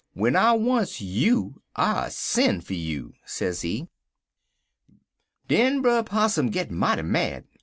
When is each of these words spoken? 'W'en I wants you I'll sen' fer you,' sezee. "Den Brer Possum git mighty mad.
'W'en 0.15 0.35
I 0.35 0.53
wants 0.53 0.99
you 0.99 1.61
I'll 1.75 2.09
sen' 2.09 2.59
fer 2.61 2.73
you,' 2.73 3.13
sezee. 3.23 3.87
"Den 5.47 5.83
Brer 5.83 6.01
Possum 6.01 6.49
git 6.49 6.71
mighty 6.71 7.03
mad. 7.03 7.45